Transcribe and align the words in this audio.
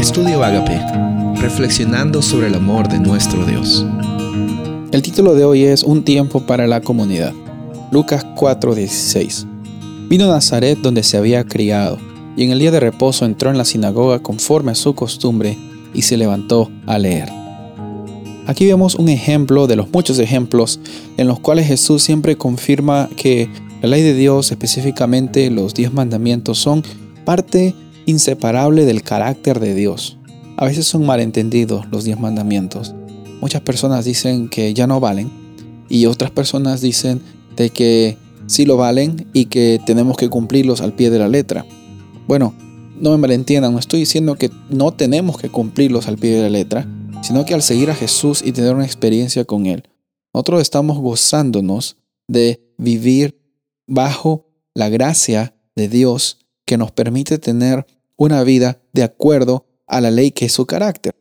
Estudio 0.00 0.42
Agape, 0.42 0.80
reflexionando 1.42 2.22
sobre 2.22 2.46
el 2.46 2.54
amor 2.54 2.88
de 2.88 2.98
nuestro 2.98 3.44
Dios. 3.44 3.84
El 4.92 5.02
título 5.02 5.34
de 5.34 5.44
hoy 5.44 5.64
es 5.64 5.82
Un 5.82 6.04
tiempo 6.04 6.40
para 6.40 6.66
la 6.66 6.80
comunidad. 6.80 7.34
Lucas 7.92 8.24
4:16. 8.34 9.46
Vino 10.08 10.24
a 10.24 10.28
Nazaret 10.28 10.78
donde 10.78 11.02
se 11.02 11.18
había 11.18 11.44
criado, 11.44 11.98
y 12.34 12.44
en 12.44 12.50
el 12.50 12.60
día 12.60 12.70
de 12.70 12.80
reposo 12.80 13.26
entró 13.26 13.50
en 13.50 13.58
la 13.58 13.66
sinagoga 13.66 14.20
conforme 14.20 14.72
a 14.72 14.74
su 14.74 14.94
costumbre 14.94 15.58
y 15.92 16.00
se 16.00 16.16
levantó 16.16 16.70
a 16.86 16.98
leer. 16.98 17.28
Aquí 18.46 18.64
vemos 18.64 18.94
un 18.94 19.10
ejemplo 19.10 19.66
de 19.66 19.76
los 19.76 19.92
muchos 19.92 20.18
ejemplos 20.18 20.80
en 21.18 21.28
los 21.28 21.40
cuales 21.40 21.66
Jesús 21.66 22.02
siempre 22.02 22.36
confirma 22.36 23.10
que 23.18 23.50
la 23.82 23.90
ley 23.90 24.02
de 24.02 24.14
Dios, 24.14 24.50
específicamente 24.50 25.50
los 25.50 25.74
diez 25.74 25.92
mandamientos, 25.92 26.56
son 26.58 26.82
parte 27.26 27.74
inseparable 28.06 28.84
del 28.84 29.02
carácter 29.02 29.60
de 29.60 29.74
Dios. 29.74 30.18
A 30.56 30.66
veces 30.66 30.86
son 30.86 31.06
malentendidos 31.06 31.86
los 31.90 32.04
diez 32.04 32.18
mandamientos. 32.18 32.94
Muchas 33.40 33.62
personas 33.62 34.04
dicen 34.04 34.48
que 34.48 34.74
ya 34.74 34.86
no 34.86 35.00
valen 35.00 35.30
y 35.88 36.06
otras 36.06 36.30
personas 36.30 36.80
dicen 36.80 37.22
de 37.56 37.70
que 37.70 38.16
sí 38.46 38.66
lo 38.66 38.76
valen 38.76 39.26
y 39.32 39.46
que 39.46 39.80
tenemos 39.86 40.16
que 40.16 40.28
cumplirlos 40.28 40.80
al 40.80 40.92
pie 40.92 41.10
de 41.10 41.18
la 41.18 41.28
letra. 41.28 41.64
Bueno, 42.26 42.54
no 43.00 43.10
me 43.10 43.16
malentiendan, 43.16 43.72
no 43.72 43.78
estoy 43.78 44.00
diciendo 44.00 44.36
que 44.36 44.50
no 44.68 44.92
tenemos 44.92 45.38
que 45.38 45.48
cumplirlos 45.48 46.06
al 46.06 46.18
pie 46.18 46.32
de 46.32 46.42
la 46.42 46.50
letra, 46.50 46.86
sino 47.22 47.44
que 47.44 47.54
al 47.54 47.62
seguir 47.62 47.90
a 47.90 47.94
Jesús 47.94 48.42
y 48.44 48.52
tener 48.52 48.74
una 48.74 48.84
experiencia 48.84 49.44
con 49.44 49.66
Él, 49.66 49.84
nosotros 50.34 50.62
estamos 50.62 50.98
gozándonos 50.98 51.96
de 52.28 52.62
vivir 52.76 53.40
bajo 53.86 54.46
la 54.74 54.88
gracia 54.88 55.54
de 55.74 55.88
Dios 55.88 56.38
que 56.70 56.78
nos 56.78 56.92
permite 56.92 57.38
tener 57.38 57.84
una 58.16 58.44
vida 58.44 58.80
de 58.92 59.02
acuerdo 59.02 59.66
a 59.88 60.00
la 60.00 60.12
ley 60.12 60.30
que 60.30 60.44
es 60.44 60.52
su 60.52 60.66
carácter. 60.66 61.16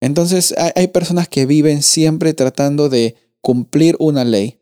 Entonces 0.00 0.54
hay 0.74 0.88
personas 0.88 1.28
que 1.28 1.44
viven 1.44 1.82
siempre 1.82 2.32
tratando 2.32 2.88
de 2.88 3.14
cumplir 3.42 3.94
una 3.98 4.24
ley, 4.24 4.58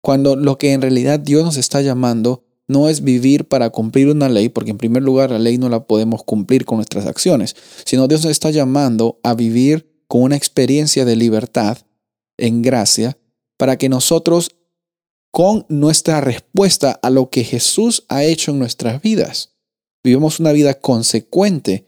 cuando 0.00 0.36
lo 0.36 0.56
que 0.56 0.72
en 0.72 0.82
realidad 0.82 1.18
Dios 1.18 1.44
nos 1.44 1.56
está 1.56 1.82
llamando 1.82 2.44
no 2.68 2.88
es 2.88 3.02
vivir 3.02 3.48
para 3.48 3.70
cumplir 3.70 4.08
una 4.08 4.28
ley, 4.28 4.50
porque 4.50 4.70
en 4.70 4.78
primer 4.78 5.02
lugar 5.02 5.32
la 5.32 5.40
ley 5.40 5.58
no 5.58 5.68
la 5.68 5.84
podemos 5.84 6.22
cumplir 6.22 6.64
con 6.64 6.76
nuestras 6.76 7.06
acciones, 7.06 7.56
sino 7.84 8.06
Dios 8.06 8.22
nos 8.22 8.30
está 8.30 8.52
llamando 8.52 9.18
a 9.24 9.34
vivir 9.34 10.04
con 10.06 10.22
una 10.22 10.36
experiencia 10.36 11.04
de 11.04 11.16
libertad 11.16 11.78
en 12.38 12.62
gracia 12.62 13.18
para 13.56 13.78
que 13.78 13.88
nosotros 13.88 14.52
con 15.32 15.66
nuestra 15.68 16.20
respuesta 16.20 16.92
a 17.02 17.10
lo 17.10 17.30
que 17.30 17.42
Jesús 17.42 18.04
ha 18.08 18.22
hecho 18.22 18.52
en 18.52 18.60
nuestras 18.60 19.02
vidas, 19.02 19.51
vivimos 20.02 20.40
una 20.40 20.52
vida 20.52 20.74
consecuente 20.74 21.86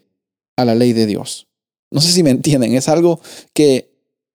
a 0.55 0.65
la 0.65 0.75
ley 0.75 0.93
de 0.93 1.05
Dios. 1.05 1.47
No 1.91 2.01
sé 2.01 2.11
si 2.11 2.23
me 2.23 2.31
entienden, 2.31 2.75
es 2.75 2.89
algo 2.89 3.19
que 3.53 3.91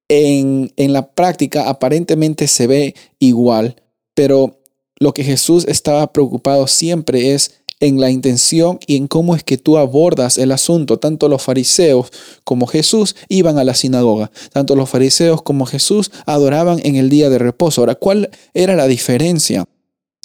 en, 0.08 0.72
en 0.76 0.92
la 0.92 1.12
práctica 1.12 1.68
aparentemente 1.68 2.46
se 2.48 2.66
ve 2.66 2.94
igual, 3.18 3.76
pero 4.14 4.60
lo 4.98 5.14
que 5.14 5.24
Jesús 5.24 5.64
estaba 5.66 6.12
preocupado 6.12 6.66
siempre 6.66 7.32
es 7.32 7.60
en 7.80 7.98
la 7.98 8.10
intención 8.10 8.78
y 8.86 8.96
en 8.96 9.08
cómo 9.08 9.34
es 9.34 9.42
que 9.42 9.56
tú 9.56 9.78
abordas 9.78 10.38
el 10.38 10.52
asunto. 10.52 10.98
Tanto 10.98 11.28
los 11.28 11.42
fariseos 11.42 12.10
como 12.44 12.66
Jesús 12.66 13.16
iban 13.28 13.58
a 13.58 13.64
la 13.64 13.74
sinagoga. 13.74 14.30
Tanto 14.52 14.76
los 14.76 14.88
fariseos 14.90 15.42
como 15.42 15.66
Jesús 15.66 16.12
adoraban 16.26 16.80
en 16.84 16.96
el 16.96 17.08
día 17.08 17.30
de 17.30 17.38
reposo. 17.38 17.80
Ahora, 17.80 17.94
¿cuál 17.94 18.30
era 18.52 18.76
la 18.76 18.86
diferencia? 18.86 19.64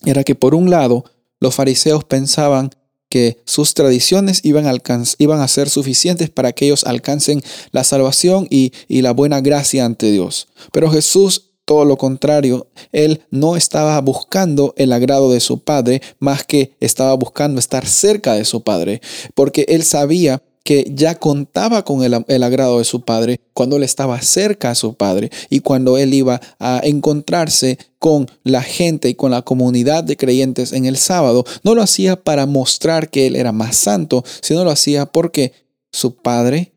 Era 0.03 0.23
que 0.25 0.35
por 0.35 0.53
un 0.53 0.69
lado, 0.69 1.05
los 1.39 1.55
fariseos 1.55 2.03
pensaban 2.03 2.71
que 3.15 3.37
sus 3.45 3.73
tradiciones 3.73 4.41
iban 4.43 4.65
a, 4.67 5.47
ser 5.47 5.69
suficientes 5.69 6.29
para 6.29 6.51
que 6.51 6.65
ellos 6.65 6.83
alcancen 6.83 7.41
la 7.71 7.85
salvación 7.85 8.45
y, 8.49 8.73
y 8.89 9.03
la 9.03 9.13
buena 9.13 9.39
gracia 9.39 9.85
ante 9.85 10.11
Dios. 10.11 10.49
Pero 10.73 10.91
Jesús 10.91 11.51
todo 11.63 11.85
lo 11.85 11.97
contrario, 11.97 12.67
él 12.91 13.21
no 13.31 13.55
estaba 13.55 14.01
buscando 14.01 14.73
el 14.75 14.91
agrado 14.91 15.31
de 15.31 15.39
su 15.39 15.63
padre, 15.63 16.01
más 16.19 16.43
que 16.43 16.73
estaba 16.81 17.13
buscando 17.13 17.57
estar 17.57 17.87
cerca 17.87 18.33
de 18.33 18.43
su 18.43 18.63
padre, 18.63 18.99
porque 19.33 19.65
él 19.69 19.83
sabía 19.83 20.43
que 20.65 20.91
ya 20.91 21.13
contaba 21.13 21.85
con 21.85 22.03
el, 22.03 22.25
el, 22.27 22.41
agrado 22.43 22.79
de 22.79 22.85
su 22.85 23.01
padre 23.01 23.39
cuando 23.53 23.77
él 23.77 23.83
estaba 23.83 24.19
cerca 24.23 24.71
a 24.71 24.75
su 24.75 24.95
padre 24.95 25.29
y 25.51 25.59
cuando 25.59 25.99
él 25.99 26.11
iba 26.15 26.41
a 26.57 26.81
encontrarse 26.83 27.77
con 27.99 28.27
la 28.43 28.63
gente 28.63 29.07
y 29.09 29.13
con 29.13 29.29
la 29.29 29.43
comunidad 29.43 30.03
de 30.03 30.17
creyentes 30.17 30.73
en 30.73 30.85
el 30.85 30.97
sábado, 30.97 31.45
no 31.63 31.75
lo 31.75 31.83
hacía 31.83 32.23
para 32.23 32.47
mostrar 32.47 33.11
que 33.11 33.27
él 33.27 33.35
era 33.35 33.51
más 33.51 33.75
santo, 33.75 34.23
sino 34.41 34.63
lo 34.63 34.71
hacía 34.71 35.05
porque 35.05 35.53
su 35.91 36.15
padre 36.15 36.73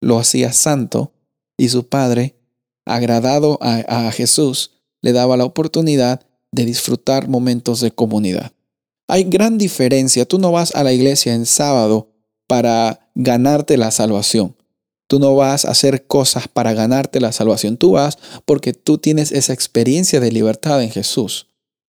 lo 0.00 0.20
hacía 0.20 0.52
santo 0.52 1.12
y 1.56 1.70
su 1.70 1.88
padre, 1.88 2.36
agradado 2.86 3.58
a, 3.60 4.06
a 4.06 4.12
Jesús, 4.12 4.70
le 5.02 5.12
daba 5.12 5.36
la 5.36 5.44
oportunidad 5.44 6.24
de 6.52 6.64
disfrutar 6.66 7.26
momentos 7.26 7.80
de 7.80 7.90
comunidad. 7.90 8.52
Hay 9.08 9.24
gran 9.24 9.58
diferencia. 9.58 10.24
Tú 10.24 10.38
no 10.38 10.52
vas 10.52 10.72
a 10.76 10.84
la 10.84 10.92
iglesia 10.92 11.34
en 11.34 11.46
sábado 11.46 12.13
para 12.54 13.10
ganarte 13.16 13.76
la 13.76 13.90
salvación. 13.90 14.54
Tú 15.08 15.18
no 15.18 15.34
vas 15.34 15.64
a 15.64 15.72
hacer 15.72 16.06
cosas 16.06 16.46
para 16.46 16.72
ganarte 16.72 17.18
la 17.18 17.32
salvación. 17.32 17.76
Tú 17.76 17.90
vas 17.90 18.16
porque 18.44 18.72
tú 18.72 18.98
tienes 18.98 19.32
esa 19.32 19.52
experiencia 19.52 20.20
de 20.20 20.30
libertad 20.30 20.80
en 20.80 20.90
Jesús. 20.90 21.48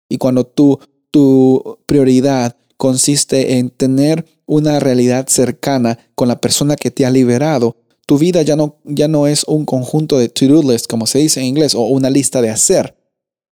Y 0.08 0.16
cuando 0.16 0.46
tú, 0.46 0.80
tu 1.10 1.78
prioridad 1.84 2.56
consiste 2.78 3.58
en 3.58 3.68
tener 3.68 4.24
una 4.46 4.80
realidad 4.80 5.26
cercana 5.28 5.98
con 6.14 6.26
la 6.26 6.40
persona 6.40 6.74
que 6.76 6.90
te 6.90 7.04
ha 7.04 7.10
liberado, 7.10 7.76
tu 8.06 8.16
vida 8.16 8.40
ya 8.40 8.56
no, 8.56 8.78
ya 8.84 9.08
no 9.08 9.26
es 9.26 9.44
un 9.44 9.66
conjunto 9.66 10.16
de 10.16 10.30
to-do 10.30 10.62
list, 10.62 10.86
como 10.86 11.06
se 11.06 11.18
dice 11.18 11.40
en 11.40 11.48
inglés, 11.48 11.74
o 11.74 11.82
una 11.82 12.08
lista 12.08 12.40
de 12.40 12.48
hacer, 12.48 12.96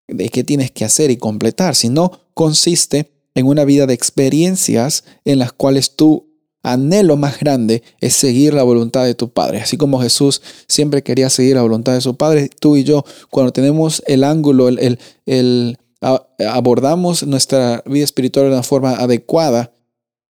de 0.07 0.29
qué 0.29 0.45
tienes 0.45 0.71
que 0.71 0.85
hacer 0.85 1.11
y 1.11 1.17
completar, 1.17 1.75
sino 1.77 2.13
consiste 2.35 3.11
en 3.35 3.47
una 3.47 3.65
vida 3.65 3.87
de 3.87 3.95
experiencias 3.95 5.05
en 5.25 5.39
las 5.39 5.55
cuales 5.55 5.97
tu 5.97 6.30
anhelo 6.63 7.17
más 7.17 7.39
grande 7.39 7.83
es 8.01 8.15
seguir 8.15 8.55
la 8.55 8.63
voluntad 8.63 9.05
de 9.05 9.15
tu 9.15 9.31
Padre. 9.31 9.61
Así 9.61 9.77
como 9.77 10.01
Jesús 10.01 10.43
siempre 10.67 11.03
quería 11.03 11.31
seguir 11.31 11.57
la 11.57 11.63
voluntad 11.63 11.95
de 11.95 12.01
su 12.01 12.17
Padre, 12.17 12.51
tú 12.61 12.77
y 12.77 12.85
yo, 12.85 13.05
cuando 13.31 13.53
tenemos 13.53 14.03
el 14.07 14.25
ángulo, 14.25 14.69
el, 14.69 14.99
el, 15.27 15.79
abordamos 16.01 17.27
nuestra 17.27 17.83
vida 17.87 18.05
espiritual 18.05 18.47
de 18.47 18.53
una 18.53 18.63
forma 18.63 18.93
adecuada, 18.93 19.73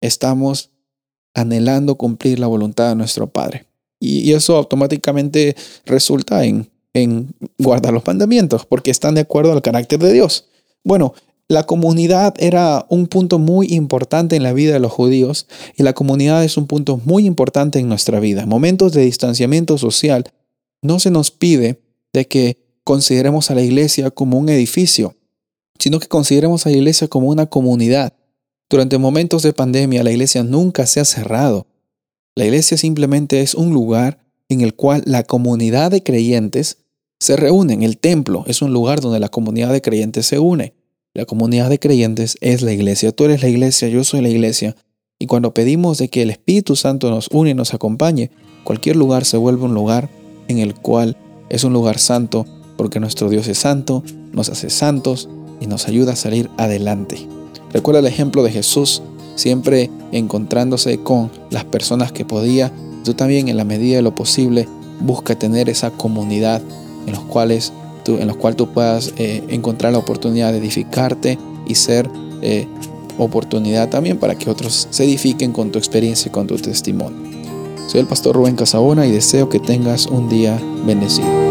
estamos 0.02 0.70
anhelando 1.34 1.96
cumplir 1.96 2.40
la 2.40 2.48
voluntad 2.48 2.90
de 2.90 2.96
nuestro 2.96 3.28
Padre. 3.28 3.66
Y, 4.00 4.32
eso 4.34 4.56
automáticamente 4.56 5.56
resulta 5.86 6.46
en, 6.46 6.70
en 6.94 7.34
guardar 7.58 7.94
los 7.94 8.06
mandamientos, 8.06 8.66
porque 8.66 8.92
están 8.92 9.16
de 9.16 9.22
acuerdo 9.22 9.52
al 9.52 9.62
carácter 9.62 10.00
de 10.00 10.14
Dios. 10.14 10.46
Bueno, 10.84 11.14
la 11.50 11.64
comunidad 11.64 12.36
era 12.38 12.86
un 12.90 13.08
punto 13.08 13.40
muy 13.40 13.74
importante 13.74 14.36
en 14.36 14.44
la 14.44 14.54
vida 14.54 14.74
de 14.74 14.80
los 14.80 14.92
judíos 14.92 15.48
y 15.76 15.82
la 15.82 15.94
comunidad 15.94 16.44
es 16.44 16.58
un 16.58 16.68
punto 16.68 17.02
muy 17.04 17.26
importante 17.26 17.80
en 17.80 17.90
nuestra 17.90 18.20
vida. 18.20 18.44
En 18.44 18.50
momentos 18.50 18.94
de 18.94 19.02
distanciamiento 19.02 19.80
social, 19.80 20.32
no 20.84 21.00
se 21.00 21.10
nos 21.10 21.32
pide 21.32 21.82
de 22.14 22.28
que 22.28 22.60
consideremos 22.84 23.50
a 23.50 23.56
la 23.56 23.64
iglesia 23.64 24.12
como 24.12 24.38
un 24.38 24.50
edificio, 24.50 25.16
sino 25.80 26.00
que 26.00 26.08
consideremos 26.08 26.68
a 26.68 26.70
la 26.70 26.78
iglesia 26.78 27.08
como 27.08 27.28
una 27.30 27.48
comunidad. 27.48 28.14
Durante 28.70 29.00
momentos 29.00 29.42
de 29.42 29.52
pandemia, 29.52 30.04
la 30.04 30.12
iglesia 30.12 30.44
nunca 30.44 30.86
se 30.86 31.00
ha 31.00 31.06
cerrado. 31.06 31.66
La 32.36 32.46
iglesia 32.46 32.78
simplemente 32.78 33.42
es 33.42 33.56
un 33.56 33.74
lugar 33.74 34.20
en 34.50 34.62
el 34.62 34.76
cual 34.76 35.02
la 35.08 35.24
comunidad 35.24 35.90
de 35.90 36.04
creyentes 36.04 36.78
se 37.20 37.36
reúnen. 37.36 37.82
El 37.82 37.98
templo 37.98 38.44
es 38.46 38.62
un 38.62 38.72
lugar 38.72 39.02
donde 39.02 39.20
la 39.20 39.30
comunidad 39.30 39.74
de 39.74 39.82
creyentes 39.82 40.28
se 40.28 40.38
une. 40.38 40.76
La 41.20 41.26
comunidad 41.26 41.70
de 41.70 41.80
creyentes 41.80 42.38
es 42.40 42.62
la 42.62 42.72
iglesia. 42.72 43.12
Tú 43.12 43.26
eres 43.26 43.42
la 43.42 43.50
iglesia, 43.50 43.90
yo 43.90 44.06
soy 44.06 44.22
la 44.22 44.30
iglesia. 44.30 44.78
Y 45.20 45.26
cuando 45.26 45.54
pedimos 45.54 45.98
de 45.98 46.08
que 46.08 46.22
el 46.22 46.30
Espíritu 46.30 46.78
Santo 46.78 47.10
nos 47.10 47.28
une 47.28 47.50
y 47.50 47.54
nos 47.54 47.74
acompañe, 47.74 48.32
cualquier 48.64 48.96
lugar 48.96 49.26
se 49.26 49.36
vuelve 49.36 49.66
un 49.66 49.74
lugar 49.74 50.10
en 50.48 50.60
el 50.60 50.76
cual 50.76 51.18
es 51.50 51.66
un 51.66 51.74
lugar 51.74 52.00
santo, 52.00 52.46
porque 52.78 53.02
nuestro 53.02 53.28
Dios 53.28 53.50
es 53.50 53.58
santo, 53.58 54.02
nos 54.32 54.48
hace 54.48 54.70
santos 54.70 55.28
y 55.60 55.68
nos 55.68 55.90
ayuda 55.90 56.14
a 56.14 56.16
salir 56.16 56.50
adelante. 56.56 57.18
Recuerda 57.74 58.00
el 58.00 58.08
ejemplo 58.08 58.42
de 58.42 58.52
Jesús, 58.52 59.02
siempre 59.36 59.90
encontrándose 60.14 61.00
con 61.00 61.30
las 61.50 61.66
personas 61.66 62.14
que 62.14 62.24
podía. 62.24 62.72
Tú 63.04 63.14
también 63.14 63.50
en 63.50 63.58
la 63.58 63.66
medida 63.66 63.98
de 63.98 64.04
lo 64.04 64.16
posible 64.16 64.70
busca 65.02 65.38
tener 65.38 65.68
esa 65.68 65.92
comunidad 65.92 66.62
en 67.06 67.12
los 67.12 67.24
cuales 67.26 67.74
en 68.06 68.28
los 68.28 68.38
cuales 68.38 68.58
tú 68.58 68.70
puedas 68.70 69.14
eh, 69.18 69.44
encontrar 69.50 69.94
la 69.94 70.00
oportunidad 70.00 70.52
de 70.52 70.60
edificarte 70.60 71.38
y 71.68 71.76
ser 71.76 72.10
eh, 72.42 72.68
oportunidad 73.18 73.90
también 73.90 74.18
para 74.18 74.36
que 74.36 74.50
otros 74.50 74.88
se 74.90 75.04
edifiquen 75.04 75.52
con 75.52 75.72
tu 75.72 75.78
experiencia 75.78 76.30
y 76.30 76.32
con 76.32 76.48
tu 76.48 76.58
testimonio. 76.58 77.30
Soy 77.88 78.02
el 78.02 78.08
pastor 78.08 78.36
Rubén 78.36 78.56
Casabona 78.56 79.06
y 79.06 79.12
deseo 79.12 79.50
que 79.50 79.60
tengas 79.60 80.06
un 80.06 80.30
día 80.30 80.60
bendecido. 80.86 81.49